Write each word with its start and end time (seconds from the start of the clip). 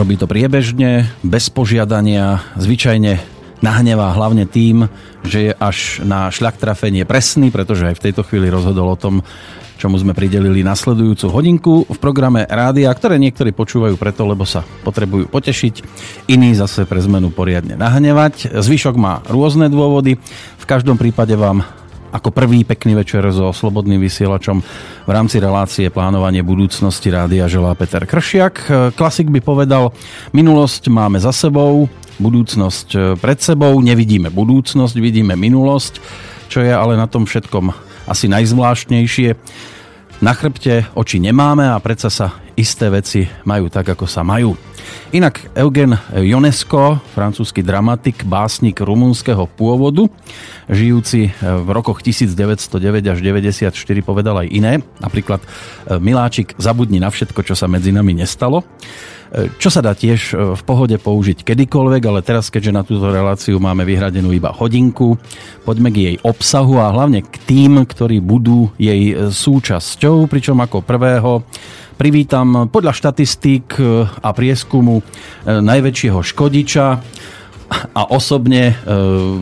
Robí 0.00 0.16
to 0.16 0.24
priebežne, 0.24 1.12
bez 1.20 1.52
požiadania, 1.52 2.40
zvyčajne 2.56 3.20
nahnevá 3.60 4.16
hlavne 4.16 4.48
tým, 4.48 4.88
že 5.28 5.38
je 5.44 5.52
až 5.52 6.00
na 6.08 6.32
šľak 6.32 6.56
trafenie 6.56 7.04
presný, 7.04 7.52
pretože 7.52 7.84
aj 7.84 8.00
v 8.00 8.04
tejto 8.08 8.24
chvíli 8.24 8.48
rozhodol 8.48 8.88
o 8.88 8.96
tom, 8.96 9.20
čomu 9.76 10.00
sme 10.00 10.16
pridelili 10.16 10.64
nasledujúcu 10.64 11.26
hodinku 11.28 11.74
v 11.84 11.98
programe 12.00 12.48
rádia, 12.48 12.88
ktoré 12.96 13.20
niektorí 13.20 13.52
počúvajú 13.52 14.00
preto, 14.00 14.24
lebo 14.24 14.48
sa 14.48 14.64
potrebujú 14.64 15.28
potešiť, 15.28 15.84
iní 16.32 16.56
zase 16.56 16.88
pre 16.88 17.04
zmenu 17.04 17.28
poriadne 17.28 17.76
nahnevať. 17.76 18.56
Zvyšok 18.56 18.96
má 18.96 19.20
rôzne 19.28 19.68
dôvody. 19.68 20.16
V 20.56 20.64
každom 20.64 20.96
prípade 20.96 21.36
vám 21.36 21.60
ako 22.10 22.34
prvý 22.34 22.66
pekný 22.66 22.98
večer 22.98 23.22
so 23.30 23.54
Slobodným 23.54 24.02
vysielačom 24.02 24.58
v 25.06 25.10
rámci 25.10 25.38
relácie 25.38 25.86
plánovanie 25.94 26.42
budúcnosti 26.42 27.08
rádia 27.10 27.46
želá 27.46 27.74
Peter 27.78 28.02
Kršiak. 28.02 28.66
Klasik 28.98 29.30
by 29.30 29.38
povedal, 29.38 29.94
minulosť 30.34 30.90
máme 30.90 31.22
za 31.22 31.30
sebou, 31.30 31.86
budúcnosť 32.18 33.18
pred 33.22 33.38
sebou, 33.38 33.78
nevidíme 33.78 34.28
budúcnosť, 34.28 34.94
vidíme 34.98 35.38
minulosť, 35.38 36.02
čo 36.50 36.66
je 36.66 36.74
ale 36.74 36.98
na 36.98 37.06
tom 37.06 37.24
všetkom 37.24 37.70
asi 38.10 38.26
najzvláštnejšie. 38.26 39.38
Na 40.20 40.36
chrbte 40.36 40.84
oči 40.92 41.16
nemáme 41.16 41.64
a 41.64 41.80
predsa 41.80 42.12
sa 42.12 42.44
isté 42.52 42.92
veci 42.92 43.24
majú 43.48 43.72
tak, 43.72 43.96
ako 43.96 44.04
sa 44.04 44.20
majú. 44.20 44.52
Inak 45.16 45.56
Eugen 45.56 45.96
Ionesco, 46.12 47.00
francúzsky 47.16 47.64
dramatik, 47.64 48.28
básnik 48.28 48.84
rumunského 48.84 49.48
pôvodu, 49.48 50.12
žijúci 50.68 51.32
v 51.40 51.68
rokoch 51.72 52.04
1909 52.04 53.16
až 53.16 53.18
94 53.24 53.72
povedal 54.04 54.44
aj 54.44 54.48
iné. 54.52 54.84
Napríklad 55.00 55.40
Miláčik, 55.88 56.52
zabudni 56.60 57.00
na 57.00 57.08
všetko, 57.08 57.40
čo 57.40 57.56
sa 57.56 57.64
medzi 57.64 57.88
nami 57.88 58.12
nestalo 58.12 58.60
čo 59.62 59.70
sa 59.70 59.78
dá 59.78 59.94
tiež 59.94 60.34
e, 60.34 60.58
v 60.58 60.62
pohode 60.66 60.98
použiť 60.98 61.46
kedykoľvek, 61.46 62.02
ale 62.10 62.20
teraz, 62.26 62.50
keďže 62.50 62.74
na 62.74 62.82
túto 62.82 63.06
reláciu 63.06 63.62
máme 63.62 63.86
vyhradenú 63.86 64.34
iba 64.34 64.50
hodinku, 64.50 65.14
poďme 65.62 65.88
k 65.94 65.96
jej 65.96 66.16
obsahu 66.26 66.82
a 66.82 66.90
hlavne 66.90 67.22
k 67.22 67.36
tým, 67.46 67.86
ktorí 67.86 68.18
budú 68.18 68.74
jej 68.74 69.14
e, 69.14 69.30
súčasťou, 69.30 70.26
pričom 70.26 70.58
ako 70.58 70.82
prvého 70.82 71.46
privítam 71.94 72.66
podľa 72.74 72.90
štatistík 72.90 73.78
e, 73.78 74.02
a 74.02 74.30
prieskumu 74.34 74.98
najväčšieho 75.46 76.20
škodiča, 76.26 76.86
a 77.70 78.02
osobne 78.10 78.74
e, 78.74 78.94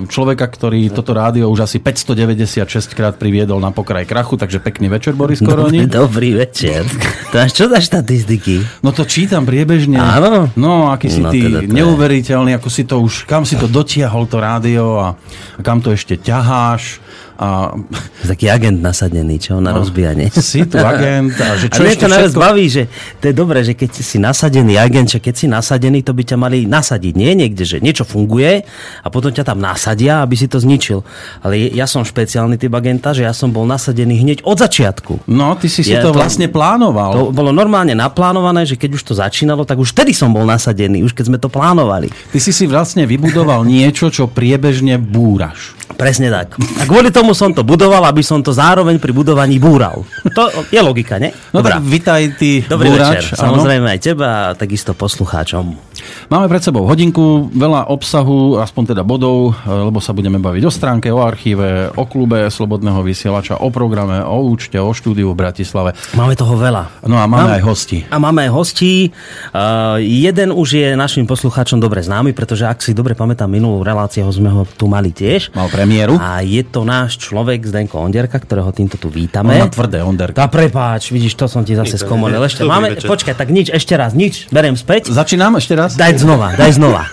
človeka, 0.05 0.45
ktorý 0.45 0.93
toto 0.93 1.17
rádio 1.17 1.49
už 1.49 1.65
asi 1.65 1.81
596 1.81 2.93
krát 2.93 3.17
priviedol 3.17 3.57
na 3.57 3.73
pokraj 3.73 4.05
krachu, 4.05 4.37
takže 4.37 4.61
pekný 4.61 4.93
večer, 4.93 5.17
Boris 5.17 5.41
Koroni. 5.41 5.89
Dobrý, 5.89 5.97
dobrý 5.97 6.31
večer. 6.45 6.85
To 7.33 7.41
až 7.41 7.51
čo 7.57 7.65
za 7.73 7.81
štatistiky? 7.81 8.85
No 8.85 8.93
to 8.93 9.09
čítam 9.09 9.49
priebežne. 9.49 9.97
Áno? 9.97 10.53
No, 10.61 10.93
aký 10.93 11.09
si 11.09 11.25
No, 11.25 11.33
ty 11.33 11.45
teda 11.45 11.65
neuveriteľný, 11.65 12.57
ako 12.57 12.69
si 12.69 12.85
to 12.85 13.01
už, 13.01 13.25
kam 13.25 13.49
si 13.49 13.57
to 13.57 13.65
dotiahol 13.69 14.29
to 14.29 14.41
rádio 14.41 15.01
a, 15.01 15.09
a 15.57 15.61
kam 15.65 15.81
to 15.81 15.93
ešte 15.93 16.21
ťaháš. 16.21 17.01
A 17.39 17.71
Taký 18.29 18.51
agent 18.51 18.83
nasadený, 18.83 19.39
čo? 19.39 19.63
Na 19.63 19.73
rozbijanie. 19.73 20.29
si 20.35 20.67
tu 20.67 20.77
agent 20.77 21.33
a 21.39 21.55
že 21.57 21.67
A 21.73 21.75
čo 21.79 21.87
ešte 21.87 22.05
to 22.05 22.13
najviac 22.13 22.35
všetko... 22.35 22.45
baví, 22.45 22.67
že 22.67 22.83
to 23.23 23.25
je 23.31 23.35
dobré, 23.35 23.59
že 23.65 23.73
keď 23.79 23.91
si 23.95 24.17
nasadený 24.19 24.75
agent, 24.77 25.09
že 25.09 25.19
keď 25.23 25.35
si 25.39 25.47
nasadený, 25.49 26.03
to 26.03 26.13
by 26.13 26.27
ťa 26.27 26.37
mali 26.37 26.67
nasadiť. 26.67 27.15
Nie 27.15 27.33
niekde, 27.39 27.63
že 27.65 27.79
niečo 27.79 28.03
funguje 28.05 28.67
a 29.01 29.07
potom 29.09 29.31
ťa 29.31 29.47
tam 29.47 29.63
nasadia, 29.63 30.21
aby 30.21 30.35
si 30.35 30.51
to 30.51 30.59
zničil. 30.59 31.07
Ale 31.41 31.71
ja 31.73 31.87
som 31.87 32.03
špeciálny 32.05 32.59
typ 32.59 32.75
agenta, 32.75 33.15
že 33.15 33.25
ja 33.25 33.33
som 33.33 33.49
bol 33.49 33.65
nasadený 33.65 34.19
hneď 34.21 34.39
od 34.45 34.59
začiatku. 34.59 35.31
No, 35.31 35.55
ty 35.57 35.71
si 35.71 35.87
si 35.87 35.95
Ja 35.95 36.03
to, 36.05 36.13
to- 36.13 36.19
vlastne 36.19 36.51
plánoval. 36.51 37.11
To 37.15 37.23
bolo 37.31 37.55
normálne 37.55 37.95
naplánované, 37.95 38.67
že 38.67 38.75
keď 38.75 38.99
už 38.99 39.03
to 39.09 39.13
začínalo, 39.17 39.63
tak 39.65 39.79
už 39.79 39.95
vtedy 39.95 40.11
som 40.13 40.35
bol 40.35 40.43
nasadený, 40.45 41.07
už 41.07 41.15
keď 41.15 41.25
sme 41.33 41.39
to 41.39 41.49
plánovali. 41.49 42.11
Ty 42.35 42.39
si 42.43 42.51
si 42.51 42.67
vlastne 42.67 43.07
vybudoval 43.07 43.63
niečo, 43.65 44.11
čo 44.13 44.27
priebežne 44.29 44.99
búraš. 44.99 45.79
Presne 45.99 46.29
tak. 46.29 46.55
A 46.79 46.85
kvôli 46.85 47.09
tomu 47.09 47.28
som 47.33 47.51
to 47.57 47.65
budoval, 47.65 48.05
aby 48.05 48.21
som 48.21 48.45
to 48.45 48.53
zároveň 48.53 49.01
pri 49.01 49.17
budovaní 49.17 49.57
búral. 49.57 50.05
To 50.37 50.53
je 50.69 50.81
logika, 50.81 51.17
ne? 51.17 51.33
No 51.51 51.65
tak 51.65 51.81
vitaj 51.81 52.37
ty, 52.37 52.61
Dobrý 52.63 52.93
búrač. 52.93 53.33
večer. 53.33 53.41
áno. 53.41 53.57
Samozrejme 53.57 53.87
aj 53.97 54.01
teba 54.01 54.29
a 54.29 54.55
takisto 54.55 54.93
poslucháčom. 54.93 55.88
Máme 56.29 56.47
pred 56.49 56.63
sebou 56.63 56.85
hodinku, 56.85 57.49
veľa 57.53 57.89
obsahu, 57.89 58.61
aspoň 58.61 58.97
teda 58.97 59.03
bodov, 59.03 59.53
e, 59.53 59.71
lebo 59.71 60.01
sa 60.01 60.13
budeme 60.13 60.41
baviť 60.41 60.63
o 60.65 60.73
stránke, 60.73 61.09
o 61.09 61.21
archíve, 61.25 61.93
o 61.95 62.05
klube 62.05 62.49
Slobodného 62.49 63.01
vysielača, 63.05 63.61
o 63.61 63.69
programe, 63.69 64.25
o 64.25 64.45
účte, 64.49 64.81
o 64.81 64.91
štúdiu 64.93 65.33
v 65.33 65.37
Bratislave. 65.37 65.93
Máme 66.17 66.39
toho 66.39 66.57
veľa. 66.57 67.05
No 67.05 67.21
a 67.21 67.29
máme 67.29 67.53
Mám- 67.53 67.57
aj 67.59 67.63
hosti. 67.65 67.99
A 68.09 68.17
máme 68.17 68.49
aj 68.49 68.51
hostí. 68.55 69.11
Uh, 69.53 70.01
jeden 70.01 70.55
už 70.55 70.69
je 70.81 70.89
našim 70.97 71.29
poslucháčom 71.29 71.83
dobre 71.83 72.01
známy, 72.01 72.33
pretože 72.33 72.65
ak 72.65 72.81
si 72.81 72.97
dobre 72.97 73.13
pamätám 73.13 73.51
minulú 73.51 73.83
reláciu, 73.83 74.25
sme 74.33 74.49
ho 74.49 74.63
tu 74.65 74.87
mali 74.87 75.11
tiež. 75.11 75.53
Mal 75.53 75.69
premiéru. 75.69 76.15
A 76.17 76.41
je 76.47 76.63
to 76.63 76.87
náš 76.87 77.19
človek 77.19 77.67
Zdenko 77.67 77.99
Onderka, 77.99 78.39
ktorého 78.39 78.71
týmto 78.71 78.97
tu 78.97 79.11
On 79.11 79.15
vítame. 79.15 79.59
má 79.59 79.67
tvrdé 79.67 80.01
onderky. 80.01 80.39
Tá 80.39 80.47
prepáč, 80.47 81.11
vidíš, 81.11 81.35
to 81.35 81.51
som 81.51 81.67
ti 81.67 81.75
zase 81.75 81.99
skomolil. 81.99 82.39
Ešte 82.39 82.63
máme, 82.63 82.95
počkaj, 83.03 83.35
tak 83.35 83.51
nič, 83.51 83.75
ešte 83.75 83.99
raz, 83.99 84.15
nič, 84.15 84.47
beriem 84.55 84.79
späť. 84.79 85.11
Začínam 85.11 85.59
ešte 85.59 85.75
raz? 85.75 85.98
Daj 85.99 86.23
znova, 86.23 86.55
daj 86.55 86.73
znova. 86.79 87.11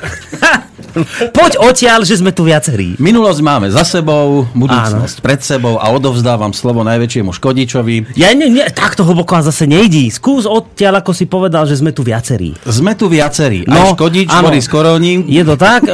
Poď 1.35 1.59
odtiaľ, 1.59 2.07
že 2.07 2.23
sme 2.23 2.31
tu 2.31 2.47
viacerí. 2.47 2.95
Minulosť 3.01 3.41
máme 3.43 3.67
za 3.67 3.83
sebou, 3.83 4.47
budúcnosť 4.55 5.19
pred 5.19 5.43
sebou 5.43 5.75
a 5.75 5.91
odovzdávam 5.91 6.55
slovo 6.55 6.87
najväčšiemu 6.87 7.35
škodičovi. 7.35 8.15
Ja 8.15 8.31
ne, 8.31 8.47
ne, 8.47 8.63
takto 8.71 9.03
hlboko 9.03 9.35
zase 9.43 9.67
nejdí. 9.67 10.07
Skús 10.07 10.47
odtiaľ, 10.47 11.03
ako 11.03 11.11
si 11.11 11.27
povedal, 11.27 11.67
že 11.67 11.81
sme 11.81 11.91
tu 11.91 12.05
viacerí. 12.05 12.55
Sme 12.63 12.95
tu 12.95 13.11
viacerí. 13.11 13.67
No, 13.67 13.91
aj 13.91 13.99
škodič, 13.99 14.31
áno. 14.31 14.47
Boris 14.47 14.67
Koronín. 14.71 15.27
Je 15.27 15.43
to 15.43 15.59
tak, 15.59 15.83
e, 15.83 15.91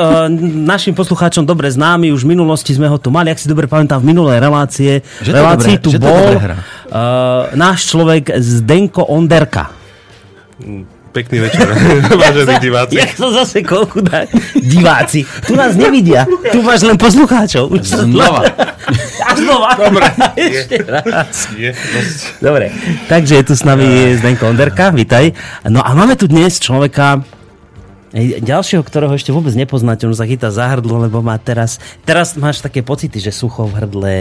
našim 0.69 0.93
poslucháčom 0.93 1.49
dobre 1.49 1.73
známy, 1.73 2.13
už 2.13 2.21
v 2.21 2.37
minulosti 2.37 2.77
sme 2.77 2.85
ho 2.85 3.01
tu 3.01 3.09
mali, 3.09 3.33
ak 3.33 3.41
si 3.41 3.49
dobre 3.49 3.65
pamätám, 3.65 4.05
v 4.05 4.13
minulej 4.13 4.37
relácie, 4.37 5.01
Že 5.25 5.31
relácii 5.33 5.75
dobre- 5.79 5.85
tu 5.87 5.89
že 5.95 5.97
bol 5.97 6.29
e, 6.29 6.39
náš 7.57 7.89
človek 7.89 8.37
Zdenko 8.37 9.09
Onderka. 9.09 9.73
Pekný 11.11 11.43
večer, 11.43 11.67
vážení 12.23 12.55
diváci. 12.63 12.95
Jak 12.95 13.11
to 13.19 13.35
zase 13.35 13.59
koľko 13.67 13.99
dá? 13.99 14.23
Diváci. 14.55 15.27
Tu 15.43 15.59
nás 15.59 15.75
nevidia. 15.75 16.23
Tu 16.23 16.63
máš 16.63 16.87
len 16.87 16.95
poslucháčov. 16.95 17.67
Znova. 17.83 18.47
A 19.27 19.31
znova. 19.35 19.75
Dobre. 19.75 20.07
Ešte 20.39 20.79
raz. 20.87 21.51
Je. 21.59 21.75
Dobre, 22.39 22.71
takže 23.11 23.43
je 23.43 23.43
tu 23.43 23.53
s 23.59 23.67
nami 23.67 24.15
Zdenko 24.23 24.47
Onderka, 24.47 24.95
vitaj. 24.95 25.35
No 25.67 25.83
a 25.83 25.91
máme 25.91 26.15
tu 26.15 26.31
dnes 26.31 26.55
človeka, 26.63 27.19
ďalšieho, 28.39 28.83
ktorého 28.83 29.15
ešte 29.15 29.31
vôbec 29.31 29.55
nepoznáte, 29.55 30.03
on 30.03 30.15
sa 30.15 30.27
chytá 30.27 30.51
za 30.51 30.67
hrdlo, 30.67 31.07
lebo 31.07 31.23
má 31.23 31.39
teraz, 31.39 31.79
teraz 32.03 32.35
máš 32.35 32.59
také 32.59 32.83
pocity, 32.83 33.23
že 33.23 33.31
sucho 33.31 33.67
v 33.67 33.75
hrdle, 33.83 34.15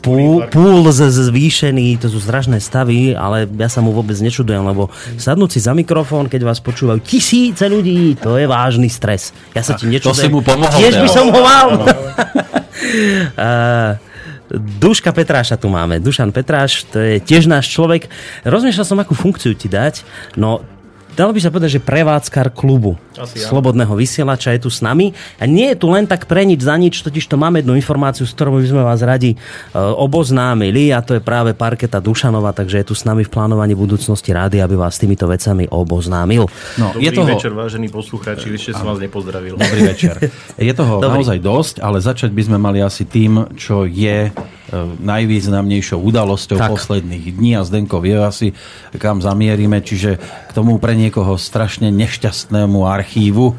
púl, 0.00 0.80
zvýšený, 0.90 2.00
to 2.00 2.08
sú 2.08 2.18
strašné 2.18 2.58
stavy, 2.58 3.12
ale 3.12 3.44
ja 3.46 3.68
sa 3.68 3.84
mu 3.84 3.92
vôbec 3.92 4.16
nečudujem, 4.18 4.64
lebo 4.64 4.88
sadnúť 5.20 5.50
si 5.56 5.60
za 5.60 5.76
mikrofón, 5.76 6.26
keď 6.26 6.48
vás 6.48 6.58
počúvajú 6.64 7.04
tisíce 7.04 7.68
ľudí, 7.68 8.16
to 8.16 8.40
je 8.40 8.48
vážny 8.48 8.88
stres. 8.88 9.36
Ja 9.52 9.60
sa 9.60 9.76
ti 9.76 9.86
nečudujem. 9.86 10.16
si 10.16 10.28
mu 10.32 10.40
pomohol 10.40 10.80
Tiež 10.80 10.96
by 10.98 11.08
som 11.08 11.28
ho 11.28 11.40
mal. 11.44 11.68
Duška 14.50 15.14
Petráša 15.14 15.54
tu 15.54 15.70
máme. 15.70 16.02
Dušan 16.02 16.34
Petráš, 16.34 16.82
to 16.90 16.98
je 16.98 17.22
tiež 17.22 17.46
náš 17.46 17.70
človek. 17.70 18.10
Rozmýšľal 18.42 18.86
som, 18.86 18.98
akú 18.98 19.14
funkciu 19.14 19.54
ti 19.54 19.70
dať. 19.70 20.02
No, 20.34 20.66
dalo 21.14 21.30
by 21.34 21.40
sa 21.40 21.50
povedať, 21.50 21.78
že 21.78 21.80
prevádzkar 21.82 22.54
klubu. 22.54 22.98
Asi 23.18 23.42
áno. 23.42 23.56
Slobodného 23.56 23.92
vysielača 23.92 24.54
je 24.56 24.66
tu 24.66 24.70
s 24.72 24.80
nami. 24.80 25.12
A 25.36 25.44
nie 25.44 25.72
je 25.74 25.76
tu 25.76 25.90
len 25.92 26.08
tak 26.08 26.24
pre 26.30 26.46
nič 26.46 26.64
za 26.64 26.74
nič, 26.78 27.02
totiž 27.04 27.26
to 27.26 27.36
máme 27.36 27.60
jednu 27.60 27.76
informáciu, 27.76 28.24
s 28.24 28.32
ktorou 28.32 28.62
by 28.62 28.68
sme 28.68 28.82
vás 28.82 29.00
radi 29.02 29.34
e, 29.34 29.36
oboznámili 29.76 30.94
a 30.94 31.02
to 31.04 31.18
je 31.18 31.22
práve 31.22 31.52
parketa 31.52 32.00
Dušanova, 32.00 32.54
takže 32.56 32.80
je 32.80 32.86
tu 32.90 32.94
s 32.96 33.04
nami 33.04 33.26
v 33.26 33.30
plánovaní 33.30 33.76
budúcnosti 33.76 34.32
rády, 34.32 34.62
aby 34.62 34.78
vás 34.78 34.96
s 34.96 35.02
týmito 35.04 35.28
vecami 35.28 35.68
oboznámil. 35.68 36.48
No, 36.80 36.96
Dobrý 36.96 37.04
je 37.04 37.10
toho... 37.12 37.28
večer, 37.28 37.52
vážení 37.52 37.88
poslucháči, 37.92 38.54
ešte 38.56 38.72
som 38.76 38.88
vás 38.88 38.98
nepozdravil. 39.02 39.58
Dobrý 39.60 39.80
večer. 39.84 40.16
Je 40.60 40.72
toho 40.76 41.00
Dobrý. 41.00 41.20
naozaj 41.20 41.38
dosť, 41.40 41.74
ale 41.80 41.98
začať 42.04 42.30
by 42.36 42.42
sme 42.46 42.58
mali 42.60 42.78
asi 42.84 43.08
tým, 43.08 43.48
čo 43.56 43.88
je 43.88 44.28
e, 44.28 44.59
najvýznamnejšou 45.02 45.98
udalosťou 45.98 46.58
Tak. 46.58 46.70
posledných 46.70 47.24
dní 47.34 47.58
a 47.58 47.66
Zdenko 47.66 47.98
vie 47.98 48.14
asi, 48.16 48.54
kam 48.96 49.18
zamierime, 49.18 49.82
čiže 49.82 50.16
k 50.20 50.50
tomu 50.54 50.78
pre 50.78 50.94
niekoho 50.94 51.34
strašne 51.34 51.90
nešťastnému 51.90 52.86
archívu, 52.86 53.54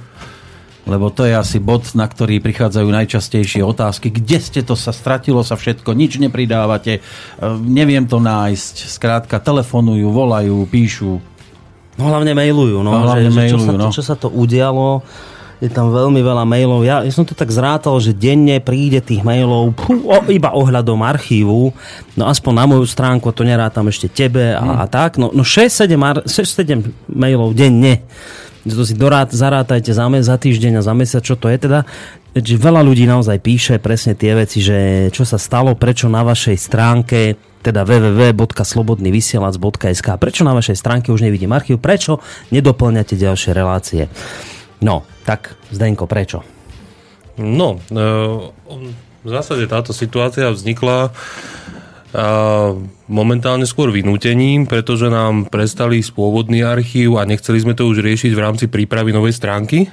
lebo 0.89 1.13
to 1.13 1.29
je 1.29 1.37
asi 1.37 1.61
bod, 1.61 1.85
na 1.93 2.09
ktorý 2.09 2.41
prichádzajú 2.41 2.87
najčastejšie 2.89 3.61
otázky. 3.61 4.09
Kde 4.09 4.37
ste 4.41 4.59
to 4.65 4.73
sa 4.73 4.89
stratilo 4.89 5.45
sa 5.45 5.53
všetko, 5.53 5.93
nič 5.93 6.17
nepridávate, 6.17 6.97
e, 6.97 7.01
neviem 7.61 8.07
to 8.09 8.17
nájsť. 8.17 8.89
Skrátka, 8.89 9.37
telefonujú, 9.37 10.09
volajú, 10.09 10.65
píšu. 10.65 11.21
No 12.01 12.03
hlavne 12.09 12.33
mailujú, 12.33 12.81
no, 12.81 12.97
No, 12.97 13.05
hlavne 13.05 13.29
že, 13.29 13.35
že 13.35 13.53
čo, 13.53 13.57
mailujú, 13.61 13.67
sa 13.67 13.71
to, 13.71 13.77
no. 13.77 13.89
čo 13.93 14.03
sa 14.03 14.15
to 14.17 14.27
udialo, 14.33 15.05
je 15.61 15.69
tam 15.69 15.93
veľmi 15.93 16.25
veľa 16.25 16.41
mailov. 16.41 16.81
Ja, 16.81 17.05
ja 17.05 17.13
som 17.13 17.21
to 17.21 17.37
tak 17.37 17.53
zrátal, 17.53 17.93
že 18.01 18.17
denne 18.17 18.57
príde 18.57 18.97
tých 18.97 19.21
mailov 19.21 19.77
pú, 19.77 19.93
o, 20.09 20.17
iba 20.33 20.49
ohľadom 20.57 21.05
archívu, 21.05 21.69
no 22.17 22.23
aspoň 22.25 22.53
na 22.57 22.65
moju 22.65 22.89
stránku, 22.89 23.29
to 23.29 23.45
nerátam 23.45 23.85
ešte 23.85 24.09
tebe 24.09 24.57
a, 24.57 24.81
a 24.81 24.89
tak, 24.89 25.21
no, 25.21 25.29
no 25.29 25.45
6-7 25.45 25.93
ar- 26.01 26.25
6-7 26.25 26.81
mailov 27.05 27.53
denne. 27.53 28.01
To 28.65 28.81
si 28.85 28.93
dorát, 28.97 29.29
zarátajte 29.29 29.93
za, 29.93 30.09
me- 30.09 30.25
za 30.25 30.33
týždeň 30.37 30.77
a 30.81 30.85
za 30.85 30.93
mesiac, 30.97 31.21
čo 31.21 31.37
to 31.37 31.45
je 31.49 31.57
teda. 31.61 31.85
Že 32.33 32.57
veľa 32.57 32.81
ľudí 32.85 33.05
naozaj 33.09 33.39
píše 33.41 33.77
presne 33.77 34.15
tie 34.17 34.35
veci, 34.37 34.61
že 34.65 35.09
čo 35.13 35.25
sa 35.25 35.37
stalo, 35.37 35.75
prečo 35.77 36.09
na 36.09 36.23
vašej 36.25 36.57
stránke 36.57 37.35
teda 37.61 37.85
www.slobodnyvysielac.sk 37.85 40.07
prečo 40.17 40.41
na 40.41 40.57
vašej 40.57 40.73
stránke 40.73 41.13
už 41.13 41.21
nevidím 41.21 41.53
archív, 41.53 41.77
prečo 41.77 42.17
nedoplňate 42.49 43.13
ďalšie 43.13 43.53
relácie. 43.53 44.09
No, 44.81 45.05
tak 45.23 45.56
Zdenko, 45.69 46.09
prečo? 46.09 46.41
No, 47.39 47.77
e, 47.77 47.95
v 49.21 49.29
zásade 49.29 49.65
táto 49.69 49.94
situácia 49.94 50.50
vznikla 50.50 51.13
a 52.12 52.27
momentálne 53.07 53.63
skôr 53.63 53.88
vynútením, 53.88 54.68
pretože 54.68 55.07
nám 55.07 55.47
prestali 55.47 56.03
spôvodný 56.03 56.59
archív 56.59 57.15
a 57.15 57.23
nechceli 57.23 57.63
sme 57.63 57.71
to 57.71 57.88
už 57.88 58.03
riešiť 58.03 58.35
v 58.35 58.44
rámci 58.44 58.65
prípravy 58.68 59.15
novej 59.15 59.31
stránky. 59.31 59.88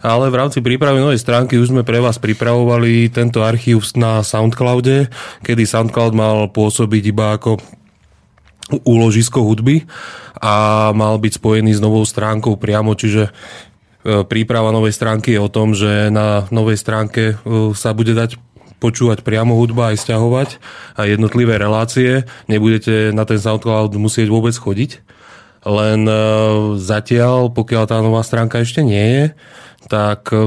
Ale 0.00 0.32
v 0.32 0.38
rámci 0.40 0.64
prípravy 0.64 0.96
novej 1.00 1.20
stránky 1.20 1.60
už 1.60 1.76
sme 1.76 1.84
pre 1.84 2.00
vás 2.00 2.16
pripravovali 2.16 3.12
tento 3.12 3.44
archív 3.44 3.84
na 4.00 4.24
Soundcloude, 4.24 5.12
kedy 5.44 5.68
Soundcloud 5.68 6.16
mal 6.16 6.48
pôsobiť 6.48 7.02
iba 7.04 7.36
ako 7.36 7.60
úložisko 8.84 9.44
hudby 9.44 9.84
a 10.40 10.88
mal 10.92 11.16
byť 11.16 11.32
spojený 11.38 11.76
s 11.76 11.80
novou 11.80 12.04
stránkou 12.04 12.60
priamo, 12.60 12.92
čiže 12.92 13.28
e, 13.28 13.30
príprava 14.26 14.70
novej 14.70 14.94
stránky 14.94 15.34
je 15.34 15.40
o 15.42 15.50
tom, 15.50 15.74
že 15.74 16.08
na 16.14 16.46
novej 16.54 16.78
stránke 16.78 17.34
e, 17.34 17.74
sa 17.74 17.90
bude 17.90 18.14
dať 18.14 18.38
počúvať 18.78 19.24
priamo 19.24 19.56
hudba 19.56 19.90
aj 19.90 20.04
stiahovať 20.04 20.48
a 20.94 21.08
jednotlivé 21.08 21.56
relácie. 21.56 22.28
Nebudete 22.46 23.10
na 23.10 23.24
ten 23.26 23.40
SoundCloud 23.40 23.96
musieť 23.96 24.28
vôbec 24.30 24.54
chodiť. 24.54 25.02
Len 25.66 26.06
e, 26.06 26.14
zatiaľ, 26.78 27.50
pokiaľ 27.50 27.82
tá 27.90 27.98
nová 27.98 28.22
stránka 28.22 28.62
ešte 28.62 28.86
nie 28.86 29.02
je, 29.02 29.24
tak 29.90 30.30
e, 30.30 30.46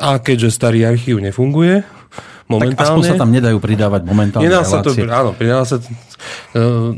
a 0.00 0.16
keďže 0.16 0.56
starý 0.56 0.88
archív 0.88 1.20
nefunguje, 1.20 1.84
momentálne... 2.48 2.80
Tak 2.80 2.86
aspoň 2.88 3.02
sa 3.04 3.14
tam 3.20 3.30
nedajú 3.32 3.60
pridávať 3.60 4.02
momentálne 4.08 4.48
Nedá 4.48 4.64
sa 4.64 4.80
to, 4.80 4.96
relácie. 4.96 5.12
áno, 5.12 5.30
pridáva 5.36 5.64
sa... 5.68 5.76
Uh, 6.56 6.96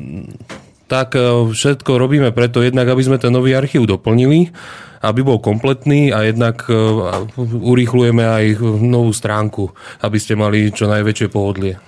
tak 0.87 1.19
uh, 1.19 1.51
všetko 1.51 1.99
robíme 1.99 2.31
preto 2.31 2.63
jednak, 2.63 2.87
aby 2.87 3.03
sme 3.03 3.19
ten 3.19 3.35
nový 3.35 3.55
archív 3.55 3.87
doplnili, 3.87 4.51
aby 5.03 5.23
bol 5.23 5.43
kompletný 5.43 6.15
a 6.15 6.23
jednak 6.27 6.67
uh, 6.71 7.27
urýchlujeme 7.39 8.23
aj 8.23 8.45
novú 8.83 9.11
stránku, 9.11 9.71
aby 10.03 10.19
ste 10.19 10.39
mali 10.39 10.71
čo 10.71 10.87
najväčšie 10.91 11.29
pohodlie. 11.31 11.79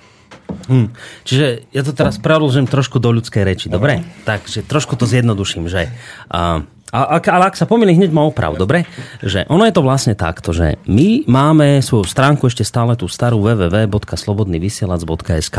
Hm. 0.69 0.87
Čiže 1.25 1.61
ja 1.73 1.83
to 1.85 1.93
teraz 1.93 2.17
predlžím 2.21 2.67
trošku 2.69 2.99
do 3.01 3.11
ľudskej 3.13 3.43
reči, 3.45 3.69
dobre? 3.69 4.03
Takže 4.25 4.61
trošku 4.65 4.95
to 4.97 5.05
zjednoduším, 5.05 5.69
že... 5.69 5.89
Uh, 6.29 6.61
a, 6.89 7.21
ale 7.21 7.45
ak 7.45 7.53
sa 7.53 7.69
pomýlim, 7.69 8.01
hneď 8.01 8.09
ma 8.09 8.25
oprav, 8.25 8.57
dobre? 8.57 8.89
Že 9.21 9.45
ono 9.45 9.61
je 9.69 9.77
to 9.77 9.85
vlastne 9.85 10.17
takto, 10.17 10.49
že 10.49 10.81
my 10.89 11.29
máme 11.29 11.85
svoju 11.85 12.09
stránku 12.09 12.49
ešte 12.49 12.65
stále 12.65 12.97
tú 12.97 13.05
starú 13.05 13.45
www.slobodnyvysielac.sk 13.45 15.57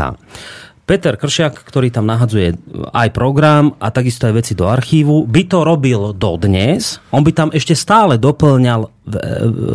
Peter 0.91 1.15
Kršiak, 1.15 1.63
ktorý 1.63 1.87
tam 1.87 2.03
nahadzuje 2.03 2.51
aj 2.91 3.09
program 3.11 3.79
a 3.79 3.87
takisto 3.89 4.27
aj 4.27 4.35
veci 4.35 4.51
do 4.51 4.67
archívu, 4.67 5.23
by 5.23 5.47
to 5.47 5.63
robil 5.63 6.11
dodnes. 6.11 6.99
On 7.09 7.23
by 7.23 7.31
tam 7.31 7.47
ešte 7.49 7.71
stále 7.71 8.19
doplňal 8.19 8.81
v- 8.83 9.15
e, 9.15 9.19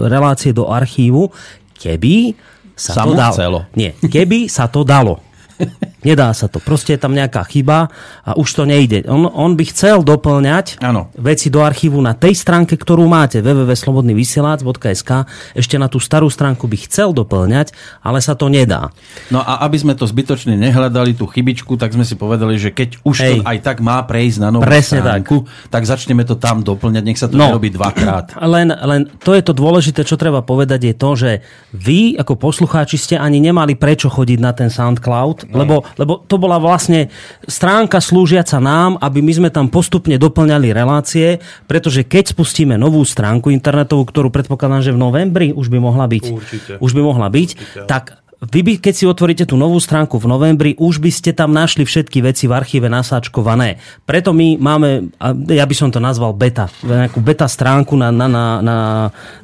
relácie 0.07 0.53
do 0.53 0.69
archívu, 0.69 1.33
keby 1.73 2.37
sa 2.77 2.93
Sa 2.93 3.03
to 3.03 3.17
dalo. 3.17 3.33
chcelo. 3.33 3.59
Nie, 3.73 3.97
keby 3.99 4.53
sa 4.53 4.69
to 4.69 4.85
dalo. 4.85 5.25
Nedá 6.07 6.31
sa 6.31 6.47
to. 6.47 6.57
Proste 6.59 6.95
je 6.95 7.01
tam 7.01 7.11
nejaká 7.11 7.43
chyba 7.43 7.91
a 8.23 8.33
už 8.33 8.49
to 8.49 8.63
nejde. 8.63 9.03
On, 9.07 9.27
on 9.27 9.53
by 9.53 9.67
chcel 9.67 10.01
doplňať 10.01 10.79
Áno. 10.79 11.11
veci 11.13 11.51
do 11.51 11.61
archívu 11.61 11.99
na 11.99 12.15
tej 12.15 12.33
stránke, 12.33 12.79
ktorú 12.79 13.05
máte 13.05 13.43
www.slobodnyvysielac.sk 13.43 15.11
ešte 15.53 15.77
na 15.77 15.87
tú 15.87 15.99
starú 15.99 16.29
stránku 16.29 16.65
by 16.65 16.79
chcel 16.81 17.11
doplňať, 17.11 17.75
ale 18.01 18.21
sa 18.21 18.33
to 18.33 18.47
nedá. 18.47 18.95
No 19.29 19.41
a 19.41 19.63
aby 19.63 19.77
sme 19.77 19.93
to 19.93 20.05
zbytočne 20.05 20.55
nehľadali, 20.55 21.13
tú 21.13 21.27
chybičku, 21.27 21.75
tak 21.75 21.91
sme 21.91 22.05
si 22.05 22.15
povedali, 22.15 22.55
že 22.55 22.71
keď 22.71 23.03
už 23.03 23.17
Hej. 23.17 23.31
to 23.33 23.45
aj 23.45 23.59
tak 23.61 23.79
má 23.81 23.99
prejsť 24.01 24.39
na 24.39 24.49
novú 24.51 24.63
Presne 24.63 25.01
stránku, 25.01 25.43
tak. 25.67 25.83
začneme 25.83 26.23
to 26.23 26.37
tam 26.37 26.61
doplňať, 26.61 27.03
nech 27.03 27.17
sa 27.17 27.27
to 27.27 27.35
No. 27.35 27.51
nerobí 27.51 27.69
dvakrát. 27.69 28.37
Len, 28.57 28.71
len 28.71 29.11
to 29.19 29.33
je 29.33 29.43
to 29.43 29.53
dôležité, 29.53 30.01
čo 30.03 30.15
treba 30.15 30.41
povedať, 30.41 30.81
je 30.85 30.95
to, 30.95 31.11
že 31.15 31.31
vy 31.73 32.15
ako 32.15 32.37
poslucháči 32.37 32.95
ste 32.97 33.15
ani 33.17 33.39
nemali 33.39 33.75
prečo 33.75 34.07
chodiť 34.07 34.39
na 34.39 34.53
ten 34.53 34.69
SoundCloud, 34.69 35.49
No. 35.49 35.57
lebo, 35.57 35.75
lebo 35.97 36.21
to 36.25 36.37
bola 36.37 36.61
vlastne 36.61 37.09
stránka 37.49 38.01
slúžiaca 38.01 38.61
nám, 38.61 39.01
aby 39.01 39.25
my 39.25 39.33
sme 39.33 39.49
tam 39.53 39.73
postupne 39.73 40.17
doplňali 40.21 40.73
relácie, 40.73 41.41
pretože 41.65 42.05
keď 42.05 42.37
spustíme 42.37 42.77
novú 42.77 43.01
stránku 43.03 43.49
internetovú, 43.53 44.05
ktorú 44.05 44.29
predpokladám, 44.29 44.85
že 44.85 44.95
v 44.95 45.01
novembri 45.01 45.49
už 45.57 45.73
by 45.73 45.79
mohla 45.81 46.05
byť, 46.05 46.25
Určite. 46.29 46.73
už 46.79 46.91
by 46.93 47.03
mohla 47.03 47.29
byť, 47.33 47.49
tak 47.89 48.26
vy 48.37 48.61
by, 48.61 48.73
keď 48.85 48.95
si 48.95 49.05
otvoríte 49.09 49.49
tú 49.49 49.57
novú 49.57 49.81
stránku 49.81 50.21
v 50.21 50.29
novembri, 50.29 50.71
už 50.77 51.01
by 51.01 51.09
ste 51.09 51.33
tam 51.33 51.57
našli 51.57 51.89
všetky 51.89 52.21
veci 52.21 52.45
v 52.45 52.53
archíve 52.53 52.85
nasáčkované. 52.93 53.81
Preto 54.05 54.37
my 54.37 54.61
máme, 54.61 55.09
ja 55.49 55.65
by 55.65 55.75
som 55.75 55.89
to 55.89 55.97
nazval 55.97 56.37
beta, 56.37 56.69
nejakú 56.85 57.25
beta 57.25 57.49
stránku 57.49 57.97
na, 57.97 58.13
na, 58.13 58.29
na, 58.29 58.45
na 58.61 58.77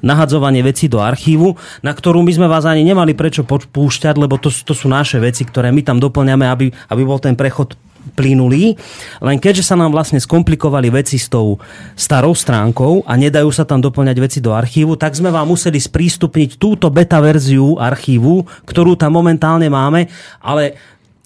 nahadzovanie 0.05 0.61
vecí 0.61 0.93
do 0.93 1.01
archívu, 1.01 1.57
na 1.81 1.97
ktorú 1.97 2.21
my 2.21 2.33
sme 2.37 2.47
vás 2.53 2.69
ani 2.69 2.85
nemali 2.85 3.17
prečo 3.17 3.49
púšťať, 3.49 4.21
lebo 4.21 4.37
to, 4.37 4.53
to 4.53 4.77
sú 4.77 4.93
naše 4.93 5.17
veci, 5.17 5.49
ktoré 5.49 5.73
my 5.73 5.81
tam 5.81 5.97
doplňame, 5.97 6.45
aby, 6.53 6.69
aby 6.93 7.03
bol 7.03 7.17
ten 7.17 7.33
prechod 7.33 7.73
plynulý, 8.13 8.77
len 9.23 9.37
keďže 9.39 9.73
sa 9.73 9.79
nám 9.79 9.95
vlastne 9.95 10.19
skomplikovali 10.19 10.91
veci 10.91 11.17
s 11.17 11.31
tou 11.31 11.57
starou 11.95 12.35
stránkou 12.35 13.07
a 13.07 13.13
nedajú 13.15 13.49
sa 13.55 13.63
tam 13.63 13.81
doplňať 13.81 14.17
veci 14.19 14.39
do 14.43 14.53
archívu, 14.53 14.99
tak 14.99 15.15
sme 15.15 15.31
vám 15.31 15.49
museli 15.49 15.79
sprístupniť 15.79 16.59
túto 16.59 16.91
beta 16.91 17.23
verziu 17.23 17.79
archívu, 17.79 18.45
ktorú 18.67 18.99
tam 18.99 19.17
momentálne 19.17 19.71
máme, 19.71 20.11
ale 20.43 20.77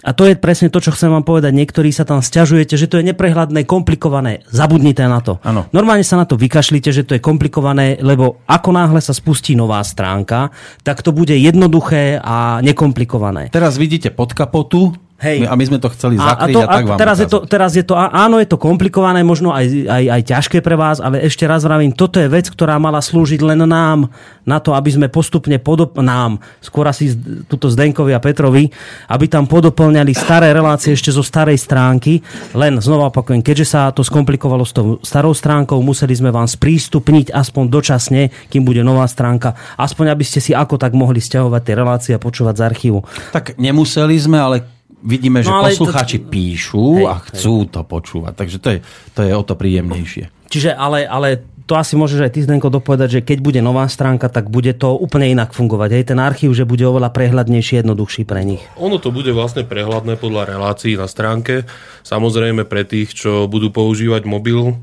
a 0.07 0.15
to 0.15 0.23
je 0.23 0.39
presne 0.39 0.71
to, 0.71 0.79
čo 0.79 0.95
chcem 0.95 1.11
vám 1.11 1.27
povedať. 1.27 1.51
Niektorí 1.51 1.91
sa 1.91 2.07
tam 2.07 2.23
stiažujete, 2.23 2.79
že 2.79 2.87
to 2.87 3.03
je 3.03 3.11
neprehľadné, 3.11 3.67
komplikované. 3.67 4.47
Zabudnite 4.55 5.03
na 5.03 5.19
to. 5.19 5.43
Áno. 5.43 5.67
Normálne 5.75 6.07
sa 6.07 6.15
na 6.15 6.23
to 6.23 6.39
vykašlite, 6.39 6.95
že 6.95 7.03
to 7.03 7.19
je 7.19 7.25
komplikované, 7.25 7.99
lebo 7.99 8.39
ako 8.47 8.71
náhle 8.71 9.03
sa 9.03 9.11
spustí 9.11 9.59
nová 9.59 9.83
stránka, 9.83 10.55
tak 10.87 11.03
to 11.03 11.11
bude 11.11 11.35
jednoduché 11.35 12.23
a 12.23 12.63
nekomplikované. 12.63 13.51
Teraz 13.51 13.83
vidíte 13.83 14.15
pod 14.15 14.31
kapotu 14.31 14.95
Hej. 15.17 15.49
a 15.49 15.57
my 15.57 15.65
sme 15.65 15.79
to 15.81 15.89
chceli 15.97 16.21
A, 16.21 16.21
a, 16.21 16.29
zakryť 16.37 16.55
to, 16.55 16.61
a, 16.61 16.69
tak 16.69 16.85
vám 16.85 16.99
teraz, 17.01 17.17
je 17.17 17.29
to, 17.29 17.39
teraz 17.49 17.73
je 17.73 17.85
to, 17.89 17.97
áno, 17.97 18.37
je 18.37 18.45
to 18.45 18.61
komplikované, 18.61 19.25
možno 19.25 19.49
aj, 19.49 19.65
aj, 19.89 20.05
aj 20.13 20.23
ťažké 20.29 20.59
pre 20.61 20.77
vás, 20.77 21.01
ale 21.01 21.25
ešte 21.25 21.49
raz 21.49 21.65
vravím, 21.65 21.97
toto 21.97 22.21
je 22.21 22.29
vec, 22.29 22.45
ktorá 22.53 22.77
mala 22.77 23.01
slúžiť 23.01 23.41
len 23.41 23.65
nám, 23.65 24.13
na 24.45 24.61
to, 24.61 24.77
aby 24.77 24.93
sme 24.93 25.09
postupne 25.09 25.57
podop- 25.57 25.97
nám, 25.97 26.37
skôr 26.61 26.85
asi 26.85 27.17
tuto 27.49 27.73
Zdenkovi 27.73 28.13
a 28.13 28.21
Petrovi, 28.21 28.69
aby 29.09 29.25
tam 29.25 29.49
podoplňali 29.49 30.13
staré 30.13 30.53
relácie 30.53 30.93
ešte 30.93 31.09
zo 31.09 31.25
starej 31.25 31.57
stránky, 31.57 32.21
len 32.53 32.77
znova 32.85 33.09
opakujem, 33.09 33.41
keďže 33.41 33.67
sa 33.73 33.81
to 33.97 34.05
skomplikovalo 34.05 34.69
s 34.69 34.77
tou 34.77 35.01
starou 35.01 35.33
stránkou, 35.33 35.81
museli 35.81 36.13
sme 36.13 36.29
vám 36.29 36.45
sprístupniť 36.45 37.33
aspoň 37.33 37.65
dočasne, 37.73 38.29
kým 38.53 38.69
bude 38.69 38.85
nová 38.85 39.09
stránka, 39.09 39.57
aspoň 39.81 40.13
aby 40.13 40.25
ste 40.29 40.45
si 40.45 40.53
ako 40.53 40.77
tak 40.77 40.93
mohli 40.93 41.25
stiahovať 41.25 41.63
tie 41.65 41.75
relácie 41.75 42.13
a 42.13 42.21
počúvať 42.21 42.61
z 42.61 42.63
archívu. 42.69 43.01
Tak 43.33 43.57
nemuseli 43.57 44.15
sme, 44.21 44.37
ale 44.37 44.76
vidíme, 45.03 45.41
že 45.41 45.51
No, 45.51 45.61
poslucháči 45.63 46.23
to- 46.23 46.29
píšu 46.29 46.87
Hej, 47.01 47.07
a 47.07 47.15
chcú 47.21 47.69
to 47.69 47.81
počúvať. 47.83 48.33
Takže 48.33 48.57
to 48.61 48.69
je, 48.73 48.79
to 49.13 49.21
je 49.25 49.33
o 49.33 49.43
to 49.45 49.55
príjemnejšie. 49.55 50.31
Čiže 50.47 50.73
ale, 50.73 51.03
ale 51.03 51.29
to 51.67 51.75
asi 51.75 51.99
môžeš 51.99 52.23
aj 52.23 52.31
ty, 52.31 52.47
Zdenko, 52.47 52.71
dopovedať, 52.71 53.09
že 53.11 53.21
keď 53.27 53.39
bude 53.43 53.59
nová 53.59 53.83
stránka, 53.91 54.31
tak 54.31 54.47
bude 54.47 54.71
to 54.71 54.95
úplne 54.95 55.35
inak 55.35 55.51
fungovať. 55.51 55.99
Hej, 55.99 56.05
ten 56.15 56.23
archív, 56.23 56.55
že 56.55 56.63
bude 56.63 56.87
oveľa 56.87 57.11
prehľadnejší, 57.11 57.83
jednoduchší 57.83 58.23
pre 58.23 58.47
nich. 58.47 58.63
Ono 58.79 59.03
to 59.03 59.11
bude 59.11 59.35
vlastne 59.35 59.67
prehľadné 59.67 60.15
podľa 60.15 60.47
relácií 60.47 60.95
na 60.95 61.11
stránke. 61.11 61.67
Samozrejme 62.07 62.63
pre 62.63 62.87
tých, 62.87 63.19
čo 63.19 63.51
budú 63.51 63.75
používať 63.75 64.23
mobil 64.23 64.79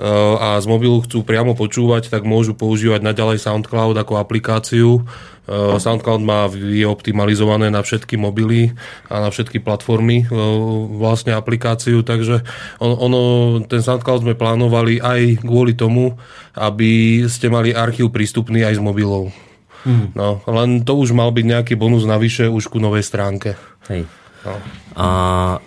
a 0.00 0.56
z 0.56 0.66
mobilu 0.66 1.04
chcú 1.04 1.20
priamo 1.20 1.52
počúvať, 1.52 2.08
tak 2.08 2.24
môžu 2.24 2.56
používať 2.56 3.04
naďalej 3.04 3.44
SoundCloud 3.44 3.92
ako 4.00 4.16
aplikáciu. 4.16 5.04
E, 5.44 5.52
SoundCloud 5.76 6.24
má 6.24 6.48
je 6.48 6.88
optimalizované 6.88 7.68
na 7.68 7.84
všetky 7.84 8.16
mobily 8.16 8.72
a 9.12 9.20
na 9.20 9.28
všetky 9.28 9.60
platformy 9.60 10.24
e, 10.24 10.26
vlastne 10.96 11.36
aplikáciu, 11.36 12.00
takže 12.00 12.40
on, 12.80 12.96
ono, 12.96 13.20
ten 13.68 13.84
SoundCloud 13.84 14.24
sme 14.24 14.34
plánovali 14.34 14.96
aj 15.04 15.44
kvôli 15.44 15.76
tomu, 15.76 16.16
aby 16.56 17.22
ste 17.28 17.52
mali 17.52 17.76
archív 17.76 18.08
prístupný 18.08 18.64
aj 18.64 18.80
z 18.80 18.82
mobilov. 18.82 19.28
No, 20.14 20.38
len 20.46 20.86
to 20.86 20.94
už 20.94 21.10
mal 21.10 21.34
byť 21.34 21.42
nejaký 21.42 21.74
bonus 21.74 22.06
navyše 22.06 22.46
už 22.46 22.70
ku 22.70 22.78
novej 22.78 23.02
stránke. 23.02 23.58
Hej. 23.90 24.06
A 24.92 25.08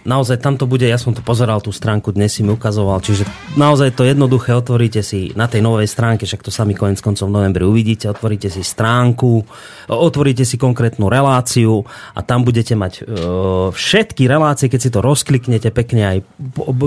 naozaj 0.06 0.38
tam 0.38 0.54
to 0.54 0.70
bude, 0.70 0.86
ja 0.86 1.02
som 1.02 1.10
to 1.10 1.26
pozeral 1.26 1.58
tú 1.58 1.74
stránku, 1.74 2.14
dnes 2.14 2.30
si 2.30 2.46
mi 2.46 2.54
ukazoval, 2.54 3.02
čiže 3.02 3.26
naozaj 3.58 3.98
to 3.98 4.06
jednoduché, 4.06 4.54
otvoríte 4.54 5.02
si 5.02 5.34
na 5.34 5.50
tej 5.50 5.66
novej 5.66 5.90
stránke, 5.90 6.30
však 6.30 6.46
to 6.46 6.54
sami 6.54 6.78
konec 6.78 7.02
koncov 7.02 7.34
v 7.34 7.42
novembri 7.42 7.66
uvidíte, 7.66 8.06
otvoríte 8.06 8.54
si 8.54 8.62
stránku, 8.62 9.42
otvoríte 9.90 10.46
si 10.46 10.62
konkrétnu 10.62 11.10
reláciu 11.10 11.82
a 12.14 12.22
tam 12.22 12.46
budete 12.46 12.78
mať 12.78 12.94
e, 13.02 13.04
všetky 13.74 14.30
relácie, 14.30 14.70
keď 14.70 14.80
si 14.86 14.94
to 14.94 15.02
rozkliknete 15.02 15.74
pekne 15.74 16.02
aj 16.06 16.18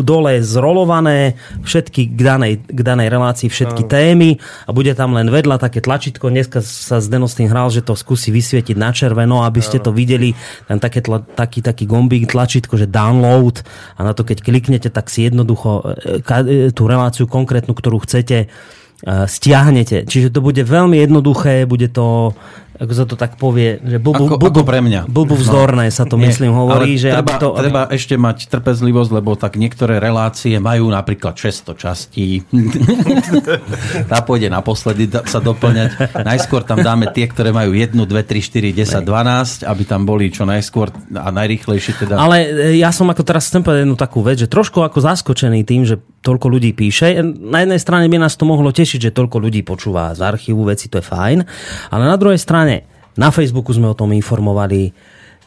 dole 0.07 0.39
zrolované, 0.39 1.35
všetky 1.67 2.15
k 2.15 2.21
danej, 2.23 2.63
k 2.71 2.81
danej 2.87 3.11
relácii, 3.11 3.51
všetky 3.51 3.83
Áno. 3.83 3.91
témy 3.91 4.31
a 4.67 4.71
bude 4.71 4.95
tam 4.95 5.11
len 5.19 5.27
vedľa 5.27 5.59
také 5.59 5.83
tlačítko, 5.83 6.31
dneska 6.31 6.63
sa 6.63 7.03
s 7.03 7.11
tým 7.11 7.51
hral, 7.51 7.75
že 7.75 7.83
to 7.83 7.99
skúsi 7.99 8.31
vysvietiť 8.31 8.79
na 8.79 8.95
červeno, 8.95 9.43
aby 9.43 9.59
ste 9.59 9.83
to 9.83 9.91
videli, 9.91 10.39
tam 10.71 10.79
také 10.79 11.03
tla, 11.03 11.19
taký, 11.19 11.67
taký 11.67 11.78
gombík 11.85 12.33
tlačítko, 12.33 12.81
že 12.81 12.91
download 12.91 13.63
a 13.95 14.01
na 14.03 14.17
to 14.17 14.25
keď 14.25 14.43
kliknete, 14.43 14.89
tak 14.89 15.13
si 15.13 15.29
jednoducho 15.29 15.85
e, 15.85 16.19
e, 16.25 16.57
tú 16.75 16.89
reláciu 16.89 17.29
konkrétnu, 17.29 17.77
ktorú 17.77 18.03
chcete, 18.03 18.47
e, 18.47 18.47
stiahnete. 19.05 20.09
Čiže 20.09 20.33
to 20.33 20.41
bude 20.41 20.65
veľmi 20.65 20.99
jednoduché, 20.99 21.69
bude 21.69 21.93
to 21.93 22.35
ako 22.79 22.93
sa 22.95 23.05
to 23.11 23.19
tak 23.19 23.35
povie, 23.35 23.83
že 23.83 23.99
blbu, 23.99 24.31
ako, 24.31 24.37
blbu, 24.39 24.63
ako 24.63 24.63
pre 24.63 24.79
mňa. 24.79 25.11
Blbu 25.11 25.35
vzdorné 25.35 25.91
no. 25.91 25.95
sa 25.95 26.07
to 26.07 26.15
Nie, 26.15 26.31
myslím 26.31 26.55
hovorí. 26.55 26.95
Ale 26.95 27.03
že 27.03 27.11
treba, 27.11 27.35
to, 27.35 27.49
treba 27.59 27.83
aby... 27.91 27.99
ešte 27.99 28.15
mať 28.15 28.39
trpezlivosť, 28.47 29.11
lebo 29.19 29.35
tak 29.35 29.59
niektoré 29.59 29.99
relácie 29.99 30.55
majú 30.63 30.87
napríklad 30.95 31.35
600 31.35 31.75
častí. 31.75 32.27
Tá 34.09 34.23
pôjde 34.25 34.49
naposledy 34.49 35.11
sa 35.27 35.43
doplňať. 35.43 36.23
Najskôr 36.23 36.63
tam 36.63 36.81
dáme 36.81 37.11
tie, 37.13 37.27
ktoré 37.27 37.51
majú 37.51 37.75
1, 37.75 37.93
2, 37.93 38.07
3, 38.07 38.41
4, 38.41 38.73
10, 38.73 39.05
12, 39.05 39.69
aby 39.69 39.83
tam 39.85 40.07
boli 40.07 40.31
čo 40.31 40.47
najskôr 40.47 40.89
a 41.19 41.29
najrýchlejšie 41.35 41.93
teda. 42.07 42.15
Ale 42.17 42.37
e, 42.47 42.81
ja 42.81 42.95
som 42.95 43.11
ako 43.11 43.27
teraz 43.27 43.51
chcem 43.51 43.61
povedať 43.61 43.85
jednu 43.85 43.99
takú 43.99 44.23
vec, 44.23 44.39
že 44.41 44.49
trošku 44.49 44.81
ako 44.81 45.03
zaskočený 45.03 45.67
tým, 45.67 45.83
že 45.85 46.01
toľko 46.23 46.47
ľudí 46.51 46.75
píše. 46.75 47.23
Na 47.25 47.63
jednej 47.65 47.81
strane 47.81 48.07
by 48.11 48.19
nás 48.21 48.35
to 48.35 48.45
mohlo 48.45 48.69
tešiť, 48.75 49.11
že 49.11 49.17
toľko 49.17 49.37
ľudí 49.39 49.63
počúva 49.63 50.13
z 50.13 50.21
archívu 50.21 50.67
veci, 50.69 50.91
to 50.91 51.01
je 51.01 51.05
fajn. 51.07 51.39
Ale 51.95 52.03
na 52.05 52.17
druhej 52.21 52.37
strane 52.37 52.68
na 53.19 53.29
Facebooku 53.35 53.75
sme 53.75 53.91
o 53.91 53.97
tom 53.97 54.15
informovali, 54.15 54.93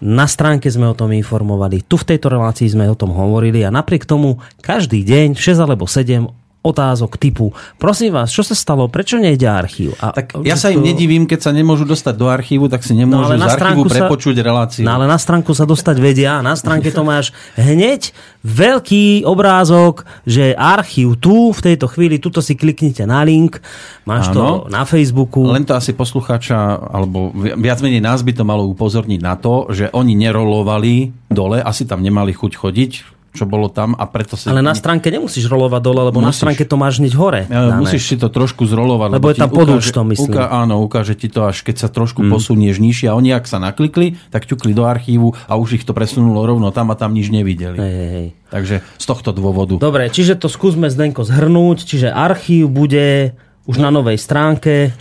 na 0.01 0.25
stránke 0.25 0.66
sme 0.68 0.90
o 0.90 0.98
tom 0.98 1.13
informovali, 1.13 1.86
tu 1.86 1.96
v 1.96 2.08
tejto 2.10 2.34
relácii 2.34 2.74
sme 2.74 2.90
o 2.90 2.98
tom 2.98 3.13
hovorili 3.13 3.62
a 3.62 3.70
napriek 3.70 4.10
tomu 4.10 4.42
každý 4.66 5.06
deň 5.06 5.38
6 5.38 5.62
alebo 5.62 5.86
7 5.86 6.41
otázok 6.62 7.18
typu, 7.18 7.50
prosím 7.82 8.13
vás, 8.13 8.30
čo 8.30 8.46
sa 8.46 8.53
stalo, 8.53 8.86
prečo 8.86 9.18
nejde 9.18 9.50
archív? 9.50 9.98
A 9.98 10.13
tak 10.13 10.38
ja 10.46 10.53
sa 10.53 10.70
im 10.70 10.86
nedivím, 10.86 11.25
keď 11.25 11.50
sa 11.50 11.51
nemôžu 11.51 11.89
dostať 11.89 12.13
do 12.13 12.30
archívu, 12.30 12.70
tak 12.70 12.86
si 12.86 12.94
nemôžu 12.94 13.34
no, 13.34 13.41
z 13.41 13.58
archívu 13.58 13.89
prepočuť 13.89 14.36
sa, 14.38 14.44
reláciu. 14.46 14.84
No 14.86 14.94
ale 14.94 15.10
na 15.10 15.18
stránku 15.18 15.58
sa 15.58 15.65
dostať 15.65 15.98
vedia, 15.98 16.38
na 16.46 16.53
stránke 16.53 16.94
to 16.94 17.01
máš 17.01 17.34
hneď 17.58 18.13
veľký 18.46 19.25
obrázok, 19.25 20.06
že 20.25 20.53
archív 20.53 21.18
tu, 21.18 21.50
v 21.50 21.62
tejto 21.65 21.89
chvíli, 21.89 22.22
tuto 22.22 22.46
si 22.46 22.53
kliknite 22.53 23.10
na 23.10 23.25
link, 23.25 23.58
máš 24.06 24.30
ano, 24.30 24.38
to 24.38 24.48
na 24.70 24.86
Facebooku. 24.86 25.50
Len 25.50 25.65
to 25.65 25.74
asi 25.74 25.98
poslucháča, 25.98 26.77
alebo 26.94 27.34
viac 27.58 27.82
menej 27.82 28.06
nás 28.06 28.22
by 28.22 28.38
to 28.38 28.46
malo 28.46 28.70
upozorniť 28.70 29.22
na 29.22 29.34
to, 29.34 29.65
že 29.74 29.89
oni 29.89 30.13
nerolovali 30.13 31.10
dole, 31.25 31.58
asi 31.58 31.89
tam 31.89 32.06
nemali 32.06 32.38
chuť 32.38 32.53
chodiť, 32.53 33.21
čo 33.32 33.48
bolo 33.48 33.72
tam 33.72 33.96
a 33.96 34.04
preto 34.12 34.36
si... 34.36 34.52
Ale 34.52 34.60
na 34.60 34.76
stránke 34.76 35.08
nemusíš 35.08 35.48
rolovať 35.48 35.82
dole, 35.82 36.02
lebo 36.12 36.20
musíš. 36.20 36.28
na 36.28 36.34
stránke 36.36 36.64
to 36.68 36.76
máš 36.76 37.00
hneď 37.00 37.14
hore. 37.16 37.42
Ja, 37.48 37.80
musíš 37.80 38.04
si 38.12 38.16
to 38.20 38.28
trošku 38.28 38.68
zrolovať. 38.68 39.16
Lebo, 39.16 39.24
lebo 39.24 39.28
je 39.32 39.38
tam 39.40 39.52
podúčto, 39.52 40.00
myslím. 40.04 40.36
Uká, 40.36 40.52
áno, 40.52 40.84
ukáže 40.84 41.16
ti 41.16 41.32
to 41.32 41.48
až 41.48 41.64
keď 41.64 41.76
sa 41.80 41.88
trošku 41.88 42.28
mm. 42.28 42.30
posunieš 42.30 42.84
nižšie 42.84 43.08
a 43.08 43.16
oni 43.16 43.32
ak 43.32 43.48
sa 43.48 43.64
naklikli, 43.64 44.20
tak 44.36 44.44
ťukli 44.44 44.76
do 44.76 44.84
archívu 44.84 45.32
a 45.48 45.56
už 45.56 45.80
ich 45.80 45.84
to 45.88 45.96
presunulo 45.96 46.44
rovno 46.44 46.76
tam 46.76 46.92
a 46.92 47.00
tam 47.00 47.16
nič 47.16 47.32
nevideli. 47.32 47.80
Hej, 47.80 48.08
hej. 48.12 48.28
Takže 48.52 48.76
z 48.84 49.06
tohto 49.08 49.32
dôvodu. 49.32 49.80
Dobre, 49.80 50.12
čiže 50.12 50.36
to 50.36 50.52
skúsme 50.52 50.92
Zdenko 50.92 51.24
zhrnúť. 51.24 51.88
Čiže 51.88 52.12
archív 52.12 52.68
bude 52.68 53.32
už 53.64 53.80
no. 53.80 53.88
na 53.88 53.90
novej 53.96 54.20
stránke 54.20 54.92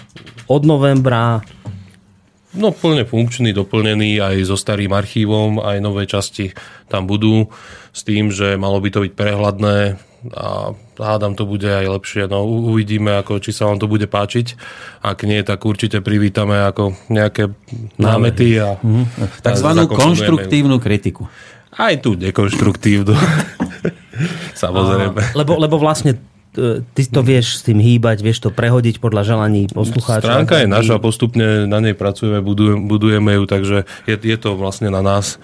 od 0.46 0.62
novembra 0.62 1.42
No 2.50 2.74
plne 2.74 3.06
funkčný, 3.06 3.54
doplnený 3.54 4.18
aj 4.18 4.36
so 4.50 4.58
starým 4.58 4.90
archívom, 4.90 5.62
aj 5.62 5.78
nové 5.78 6.10
časti 6.10 6.50
tam 6.90 7.06
budú 7.06 7.46
s 7.94 8.02
tým, 8.02 8.34
že 8.34 8.58
malo 8.58 8.82
by 8.82 8.90
to 8.90 9.06
byť 9.06 9.12
prehľadné 9.14 9.78
a 10.34 10.76
hádam 11.00 11.32
to 11.38 11.48
bude 11.48 11.64
aj 11.64 11.86
lepšie. 11.86 12.28
No 12.28 12.44
uvidíme, 12.44 13.16
ako, 13.22 13.40
či 13.40 13.56
sa 13.56 13.70
vám 13.70 13.80
to 13.80 13.88
bude 13.88 14.04
páčiť. 14.04 14.58
Ak 15.00 15.24
nie, 15.24 15.40
tak 15.40 15.64
určite 15.64 16.04
privítame 16.04 16.60
ako 16.60 16.98
nejaké 17.08 17.54
námety 17.96 18.60
a... 18.60 18.76
Mm-hmm. 18.76 19.40
Takzvanú 19.40 19.88
konštruktívnu 19.88 20.76
kritiku. 20.82 21.30
Aj 21.72 21.94
tu 22.02 22.18
dekonštruktívnu. 22.18 23.14
Samozrejme. 24.62 25.22
A, 25.22 25.38
lebo, 25.38 25.56
lebo 25.56 25.80
vlastne 25.80 26.20
ty 26.94 27.02
to 27.06 27.20
vieš 27.22 27.60
s 27.60 27.66
tým 27.66 27.78
hýbať, 27.78 28.26
vieš 28.26 28.42
to 28.42 28.50
prehodiť 28.50 28.98
podľa 28.98 29.22
želaní 29.22 29.70
poslucháča. 29.70 30.26
Stránka 30.26 30.58
je 30.58 30.66
naša, 30.66 30.98
postupne 30.98 31.70
na 31.70 31.78
nej 31.78 31.94
pracujeme, 31.94 32.42
budujeme, 32.42 32.82
budujeme 32.90 33.30
ju, 33.38 33.44
takže 33.46 33.76
je, 34.10 34.16
je 34.18 34.36
to 34.38 34.58
vlastne 34.58 34.90
na 34.90 35.00
nás 35.00 35.38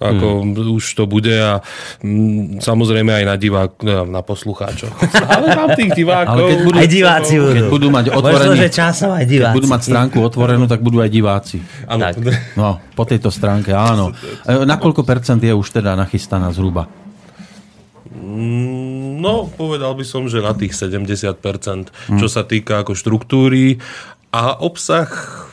ako 0.00 0.26
hmm. 0.40 0.80
už 0.80 0.84
to 0.96 1.04
bude 1.04 1.28
a 1.28 1.60
m, 2.00 2.08
mm, 2.08 2.64
samozrejme 2.64 3.12
aj 3.20 3.24
na 3.28 3.36
divák, 3.36 3.72
na 4.08 4.24
poslucháčov. 4.24 4.88
Ale 5.36 5.52
mám 5.52 5.76
tých 5.76 5.92
divákov. 5.92 6.40
Ale 6.40 6.48
keď 6.48 6.58
budú, 6.64 6.78
aj 6.80 6.88
diváci 6.88 7.34
budú. 7.36 7.52
Keď 7.52 7.64
budú 7.68 7.88
mať 7.92 8.06
otvorený, 8.08 8.58
časom 8.72 9.12
aj 9.12 9.26
diváci. 9.28 9.52
Keď 9.52 9.58
budú 9.60 9.68
mať 9.68 9.82
stránku 9.84 10.16
otvorenú, 10.24 10.64
tak 10.64 10.80
budú 10.80 11.04
aj 11.04 11.10
diváci. 11.12 11.60
Áno. 11.84 12.08
No, 12.56 12.80
po 12.96 13.04
tejto 13.04 13.28
stránke, 13.28 13.76
áno. 13.76 14.08
E, 14.40 14.64
na 14.64 14.80
koľko 14.80 15.04
percent 15.04 15.42
je 15.42 15.52
už 15.52 15.68
teda 15.68 15.92
nachystaná 15.92 16.48
zhruba? 16.54 16.88
Mm, 18.08 18.79
no, 19.20 19.46
povedal 19.52 19.92
by 19.94 20.04
som, 20.08 20.26
že 20.26 20.40
na 20.40 20.56
tých 20.56 20.72
70%, 20.72 21.36
mm. 21.36 22.18
čo 22.18 22.26
sa 22.26 22.42
týka 22.48 22.82
ako 22.82 22.96
štruktúry 22.96 23.78
a 24.32 24.56
obsah 24.58 25.49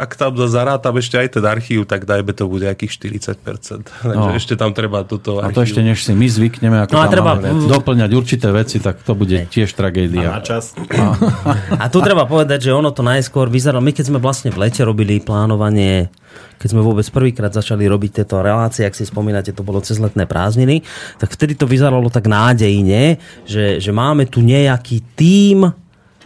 ak 0.00 0.16
tam 0.16 0.32
zarátam 0.48 0.96
ešte 0.96 1.20
aj 1.20 1.28
ten 1.36 1.44
archív, 1.44 1.84
tak 1.84 2.08
dajme 2.08 2.32
to 2.32 2.48
bude 2.48 2.64
nejakých 2.64 2.92
40%. 2.96 3.84
Takže 4.16 4.30
no. 4.32 4.32
ešte 4.32 4.56
tam 4.56 4.72
treba 4.72 5.04
toto 5.04 5.44
archív. 5.44 5.52
A 5.52 5.56
to 5.56 5.60
ešte 5.60 5.80
než 5.84 6.00
si 6.00 6.16
my 6.16 6.24
zvykneme, 6.24 6.76
ako 6.88 6.96
no 6.96 7.00
a 7.04 7.08
treba 7.12 7.36
doplňať 7.68 8.10
určité 8.16 8.48
veci, 8.48 8.80
tak 8.80 9.04
to 9.04 9.12
bude 9.12 9.36
tiež 9.52 9.68
tragédia. 9.76 10.32
A 10.32 10.40
na 10.40 10.42
čas. 10.42 10.72
A. 10.96 11.12
a 11.76 11.84
tu 11.92 12.00
treba 12.00 12.24
povedať, 12.24 12.66
že 12.68 12.70
ono 12.72 12.88
to 12.96 13.04
najskôr 13.04 13.52
vyzeralo, 13.52 13.84
my 13.84 13.92
keď 13.92 14.08
sme 14.08 14.18
vlastne 14.18 14.48
v 14.48 14.64
lete 14.64 14.80
robili 14.80 15.20
plánovanie 15.20 16.08
keď 16.60 16.76
sme 16.76 16.84
vôbec 16.84 17.08
prvýkrát 17.08 17.48
začali 17.48 17.88
robiť 17.88 18.20
tieto 18.20 18.44
relácie, 18.44 18.84
ak 18.84 18.92
si 18.92 19.08
spomínate, 19.08 19.56
to 19.56 19.64
bolo 19.64 19.80
cez 19.80 19.96
letné 19.96 20.28
prázdniny, 20.28 20.84
tak 21.16 21.32
vtedy 21.32 21.56
to 21.56 21.64
vyzeralo 21.64 22.12
tak 22.12 22.28
nádejne, 22.28 23.16
že, 23.48 23.80
že 23.80 23.90
máme 23.90 24.28
tu 24.28 24.44
nejaký 24.44 25.00
tím 25.16 25.72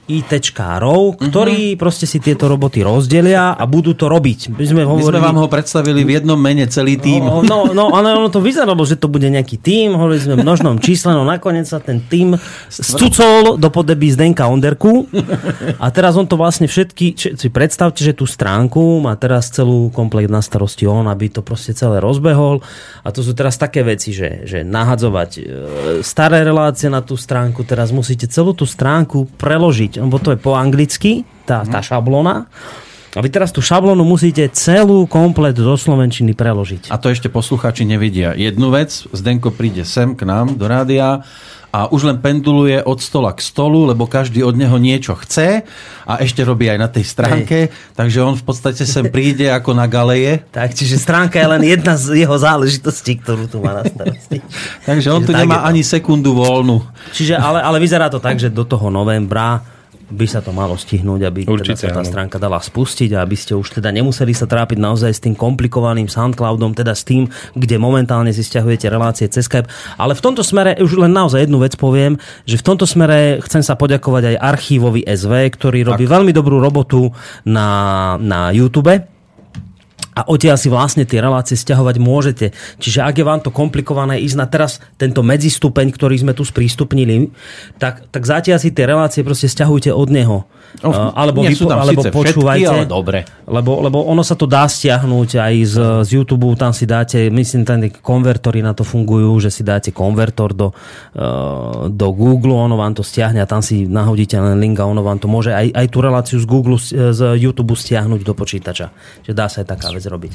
ITčkárov, 0.04 1.16
ktorí 1.16 1.74
uh-huh. 1.74 1.80
proste 1.80 2.04
si 2.04 2.20
tieto 2.20 2.44
roboty 2.44 2.84
rozdelia 2.84 3.56
a 3.56 3.64
budú 3.64 3.96
to 3.96 4.12
robiť. 4.12 4.52
My 4.52 4.64
sme, 4.68 4.82
hovorili... 4.84 5.16
My 5.16 5.24
sme 5.24 5.28
vám 5.32 5.40
ho 5.40 5.48
predstavili 5.48 6.04
v 6.04 6.20
jednom 6.20 6.36
mene 6.36 6.68
celý 6.68 7.00
tým. 7.00 7.24
No, 7.24 7.40
no, 7.40 7.72
no 7.72 7.88
ale 7.96 8.12
ono 8.12 8.28
to 8.28 8.44
vyzeralo, 8.44 8.84
že 8.84 9.00
to 9.00 9.08
bude 9.08 9.24
nejaký 9.24 9.56
tým, 9.56 9.96
hovorili 9.96 10.20
sme 10.20 10.34
v 10.36 10.44
množnom 10.44 10.76
čísle, 10.76 11.16
no 11.16 11.24
nakoniec 11.24 11.64
sa 11.64 11.80
ten 11.80 12.04
tým 12.04 12.36
scucol 12.68 13.56
do 13.56 13.68
podoby 13.72 14.12
Zdenka 14.12 14.44
Onderku 14.44 15.08
a 15.80 15.86
teraz 15.88 16.20
on 16.20 16.28
to 16.28 16.36
vlastne 16.36 16.68
všetky, 16.68 17.16
si 17.16 17.48
predstavte, 17.48 18.04
že 18.04 18.12
tú 18.12 18.28
stránku 18.28 19.00
má 19.00 19.16
teraz 19.16 19.48
celú 19.48 19.88
komplet 19.88 20.28
na 20.28 20.44
starosti 20.44 20.84
on, 20.84 21.08
aby 21.08 21.32
to 21.32 21.40
proste 21.40 21.72
celé 21.72 22.04
rozbehol 22.04 22.60
a 23.00 23.08
to 23.08 23.24
sú 23.24 23.32
teraz 23.32 23.56
také 23.56 23.80
veci, 23.80 24.12
že, 24.12 24.44
že 24.44 24.60
nahadzovať 24.68 25.30
e, 25.36 25.42
staré 26.04 26.44
relácie 26.44 26.92
na 26.92 27.00
tú 27.00 27.16
stránku, 27.16 27.64
teraz 27.64 27.88
musíte 27.88 28.28
celú 28.28 28.52
tú 28.52 28.68
stránku 28.68 29.32
preložiť 29.40 29.93
lebo 30.00 30.16
to 30.18 30.34
je 30.34 30.38
po 30.38 30.56
anglicky, 30.58 31.22
tá, 31.44 31.62
tá 31.66 31.80
mhm. 31.80 31.86
šablona. 31.86 32.36
A 33.14 33.22
vy 33.22 33.30
teraz 33.30 33.54
tú 33.54 33.62
šablonu 33.62 34.02
musíte 34.02 34.42
celú 34.50 35.06
komplet 35.06 35.54
do 35.54 35.78
Slovenčiny 35.78 36.34
preložiť. 36.34 36.90
A 36.90 36.98
to 36.98 37.14
ešte 37.14 37.30
posluchači 37.30 37.86
nevidia. 37.86 38.34
Jednu 38.34 38.74
vec, 38.74 39.06
Zdenko 39.14 39.54
príde 39.54 39.86
sem 39.86 40.18
k 40.18 40.26
nám 40.26 40.58
do 40.58 40.66
rádia 40.66 41.22
a 41.74 41.90
už 41.90 42.06
len 42.06 42.18
penduluje 42.22 42.78
od 42.82 42.98
stola 43.02 43.34
k 43.34 43.42
stolu, 43.42 43.86
lebo 43.86 44.06
každý 44.06 44.46
od 44.46 44.54
neho 44.54 44.78
niečo 44.78 45.18
chce 45.18 45.66
a 46.06 46.12
ešte 46.22 46.46
robí 46.46 46.70
aj 46.70 46.78
na 46.78 46.86
tej 46.86 47.02
stránke, 47.02 47.58
Hej. 47.66 47.94
takže 47.98 48.18
on 48.22 48.38
v 48.38 48.46
podstate 48.46 48.86
sem 48.86 49.10
príde 49.10 49.50
ako 49.50 49.74
na 49.74 49.90
galeje. 49.90 50.46
Tak, 50.54 50.70
čiže 50.70 51.02
stránka 51.02 51.34
je 51.38 51.50
len 51.50 51.62
jedna 51.66 51.98
z 51.98 52.22
jeho 52.22 52.34
záležitostí, 52.38 53.18
ktorú 53.22 53.50
tu 53.50 53.58
má 53.58 53.74
na 53.78 53.90
starosti. 53.90 54.38
takže 54.90 55.10
on 55.10 55.26
čiže 55.26 55.28
tu 55.30 55.32
nemá 55.34 55.66
ani 55.66 55.82
sekundu 55.82 56.38
voľnú. 56.38 56.78
Čiže, 57.10 57.42
ale, 57.42 57.58
ale 57.58 57.82
vyzerá 57.82 58.06
to 58.06 58.22
tak, 58.22 58.38
že 58.38 58.54
do 58.54 58.62
toho 58.62 58.86
novembra 58.86 59.73
by 60.10 60.26
sa 60.28 60.44
to 60.44 60.52
malo 60.52 60.76
stihnúť, 60.76 61.20
aby 61.24 61.40
Určite, 61.48 61.76
teda 61.76 61.80
sa 61.80 61.88
tá 61.96 62.02
áno. 62.04 62.10
stránka 62.10 62.36
dala 62.36 62.60
spustiť 62.60 63.16
a 63.16 63.24
aby 63.24 63.36
ste 63.38 63.56
už 63.56 63.80
teda 63.80 63.88
nemuseli 63.88 64.36
sa 64.36 64.44
trápiť 64.44 64.76
naozaj 64.76 65.12
s 65.12 65.20
tým 65.24 65.32
komplikovaným 65.32 66.10
Soundcloudom, 66.10 66.76
teda 66.76 66.92
s 66.92 67.06
tým, 67.08 67.30
kde 67.56 67.76
momentálne 67.80 68.32
si 68.32 68.44
stiahujete 68.44 68.92
relácie 68.92 69.26
cez 69.32 69.48
Skype. 69.48 69.70
Ale 69.96 70.12
v 70.12 70.24
tomto 70.24 70.44
smere, 70.44 70.76
už 70.80 71.00
len 71.00 71.12
naozaj 71.12 71.48
jednu 71.48 71.60
vec 71.60 71.78
poviem, 71.80 72.20
že 72.44 72.60
v 72.60 72.66
tomto 72.66 72.84
smere 72.84 73.40
chcem 73.44 73.64
sa 73.64 73.78
poďakovať 73.78 74.34
aj 74.34 74.36
archívovi 74.40 75.00
SV, 75.04 75.32
ktorý 75.56 75.86
robí 75.86 76.04
tak. 76.04 76.12
veľmi 76.20 76.32
dobrú 76.34 76.60
robotu 76.60 77.12
na, 77.46 78.16
na 78.20 78.50
YouTube 78.52 79.13
a 80.14 80.20
odtiaľ 80.30 80.54
si 80.54 80.70
vlastne 80.70 81.02
tie 81.02 81.18
relácie 81.18 81.58
stiahovať 81.58 81.96
môžete. 81.98 82.46
Čiže 82.78 83.02
ak 83.02 83.14
je 83.18 83.24
vám 83.26 83.40
to 83.42 83.50
komplikované 83.50 84.22
ísť 84.22 84.36
na 84.38 84.46
teraz 84.46 84.78
tento 84.94 85.26
medzistupeň, 85.26 85.90
ktorý 85.90 86.22
sme 86.22 86.32
tu 86.32 86.46
sprístupnili, 86.46 87.34
tak, 87.82 88.06
tak 88.14 88.22
zatiaľ 88.22 88.62
si 88.62 88.70
tie 88.70 88.86
relácie 88.86 89.26
proste 89.26 89.50
stiahujte 89.50 89.90
od 89.90 90.08
neho. 90.08 90.46
Uh, 90.82 91.14
alebo 91.14 91.46
nie 91.46 91.54
vypo, 91.54 91.70
tam 91.70 91.80
alebo 91.80 92.02
počúvajte. 92.10 92.66
všetky, 92.66 92.82
ale 92.82 92.84
dobre. 92.84 93.24
Lebo, 93.46 93.78
lebo 93.80 94.04
ono 94.04 94.26
sa 94.26 94.34
to 94.34 94.44
dá 94.44 94.66
stiahnuť 94.66 95.30
aj 95.38 95.54
z, 95.64 95.76
z 96.02 96.08
YouTube, 96.18 96.50
tam 96.58 96.74
si 96.74 96.84
dáte, 96.84 97.30
myslím, 97.30 97.62
tam 97.62 97.78
konvertory 98.02 98.60
na 98.60 98.74
to 98.74 98.82
fungujú, 98.82 99.38
že 99.38 99.54
si 99.54 99.62
dáte 99.62 99.94
konvertor 99.94 100.52
do, 100.52 100.74
uh, 100.74 101.86
do 101.88 102.06
Google, 102.10 102.58
ono 102.58 102.74
vám 102.74 102.92
to 102.98 103.06
stiahne 103.06 103.38
a 103.38 103.46
tam 103.46 103.62
si 103.62 103.86
nahodíte 103.86 104.34
len 104.34 104.58
link 104.58 104.76
a 104.82 104.84
ono 104.84 105.00
vám 105.00 105.22
to 105.22 105.30
môže 105.30 105.54
aj, 105.54 105.72
aj 105.72 105.86
tú 105.88 105.98
reláciu 106.02 106.36
z 106.42 106.46
Google, 106.46 106.76
z 106.90 107.20
YouTube 107.38 107.78
stiahnuť 107.78 108.20
do 108.26 108.34
počítača. 108.34 108.90
Že 109.22 109.32
dá 109.32 109.46
sa 109.46 109.62
aj 109.62 109.78
taká 109.78 109.88
vec 109.94 110.04
robiť. 110.04 110.32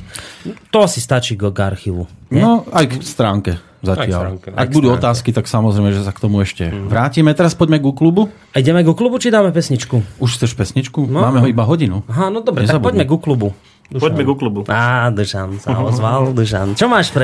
To 0.71 0.87
asi 0.87 1.03
stačí 1.03 1.35
k, 1.35 1.51
k 1.51 1.59
archívu. 1.59 2.07
Nie? 2.31 2.41
No, 2.41 2.63
aj 2.71 2.85
k 2.89 2.93
stránke 3.03 3.51
zatiaľ. 3.81 4.21
stránke, 4.37 4.47
Ak 4.51 4.69
budú 4.69 4.87
stránke. 4.87 5.01
otázky, 5.01 5.29
tak 5.31 5.45
samozrejme, 5.45 5.89
že 5.89 6.01
sa 6.01 6.11
k 6.11 6.19
tomu 6.19 6.39
ešte 6.39 6.69
vrátime. 6.69 7.33
Teraz 7.33 7.51
poďme 7.51 7.79
ku 7.79 7.91
klubu. 7.91 8.29
A 8.51 8.59
ideme 8.59 8.81
ku 8.81 8.93
klubu, 8.93 9.17
či 9.17 9.27
dáme 9.27 9.49
pesničku? 9.49 9.99
Už 10.17 10.29
chceš 10.35 10.53
pesničku? 10.53 11.03
No. 11.03 11.21
Máme 11.21 11.41
ho 11.41 11.47
iba 11.47 11.63
hodinu. 11.63 12.05
Aha, 12.05 12.29
no 12.29 12.39
dobre, 12.39 12.63
tak 12.63 12.77
poďme 12.77 13.03
ku 13.03 13.17
klubu. 13.17 13.51
Poďme 13.89 14.21
ku 14.21 14.37
klubu. 14.37 14.61
Á, 14.69 15.09
Dušan 15.09 15.57
sa 15.57 15.73
ozval, 15.81 16.29
Dušan. 16.29 16.77
Čo 16.77 16.85
máš 16.85 17.09
pre 17.09 17.17